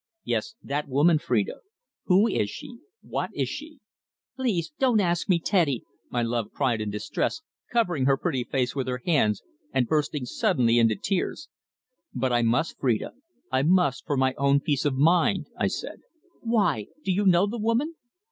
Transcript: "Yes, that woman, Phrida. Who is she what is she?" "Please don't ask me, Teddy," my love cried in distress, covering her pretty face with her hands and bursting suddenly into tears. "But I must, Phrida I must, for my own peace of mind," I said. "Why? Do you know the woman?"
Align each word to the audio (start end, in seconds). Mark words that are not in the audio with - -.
"Yes, 0.23 0.55
that 0.63 0.87
woman, 0.87 1.19
Phrida. 1.19 1.59
Who 2.05 2.25
is 2.27 2.49
she 2.49 2.79
what 3.03 3.29
is 3.35 3.47
she?" 3.49 3.77
"Please 4.35 4.71
don't 4.79 4.99
ask 4.99 5.29
me, 5.29 5.37
Teddy," 5.39 5.83
my 6.09 6.23
love 6.23 6.47
cried 6.51 6.81
in 6.81 6.89
distress, 6.89 7.41
covering 7.71 8.05
her 8.05 8.17
pretty 8.17 8.43
face 8.43 8.75
with 8.75 8.87
her 8.87 9.03
hands 9.05 9.43
and 9.71 9.85
bursting 9.87 10.25
suddenly 10.25 10.79
into 10.79 10.95
tears. 10.95 11.49
"But 12.15 12.33
I 12.33 12.41
must, 12.41 12.79
Phrida 12.79 13.11
I 13.51 13.61
must, 13.61 14.07
for 14.07 14.17
my 14.17 14.33
own 14.39 14.59
peace 14.61 14.85
of 14.85 14.95
mind," 14.95 15.49
I 15.55 15.67
said. 15.67 16.01
"Why? 16.41 16.87
Do 17.05 17.11
you 17.11 17.27
know 17.27 17.45
the 17.45 17.59
woman?" 17.59 17.93